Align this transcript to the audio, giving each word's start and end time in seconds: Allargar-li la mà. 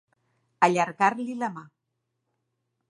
Allargar-li 0.67 1.37
la 1.43 1.51
mà. 1.59 1.67